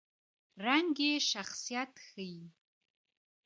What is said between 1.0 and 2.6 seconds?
یې شخصیت ښيي.